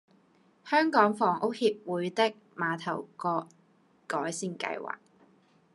[0.65, 3.47] 香港房屋協會的馬頭角
[4.07, 4.95] 改善計劃